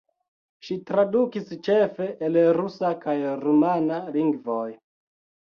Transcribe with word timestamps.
Ŝi 0.69 0.77
tradukis 0.87 1.51
ĉefe 1.67 2.07
el 2.29 2.41
rusa 2.59 2.91
kaj 3.05 3.15
rumana 3.45 4.01
lingvoj. 4.19 4.69